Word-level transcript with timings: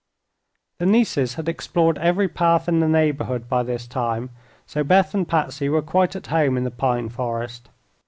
The 0.79 0.87
nieces 0.87 1.35
had 1.35 1.47
explored 1.47 1.99
every 1.99 2.27
path 2.27 2.67
in 2.67 2.79
the 2.79 2.87
neighborhood 2.87 3.47
by 3.47 3.61
this 3.61 3.85
time, 3.85 4.31
so 4.65 4.83
Beth 4.83 5.13
and 5.13 5.27
Patsy 5.27 5.69
were 5.69 5.83
quite 5.83 6.15
at 6.15 6.25
home 6.25 6.57
in 6.57 6.63
the 6.63 6.71
pine 6.71 7.07
forest. 7.07 7.69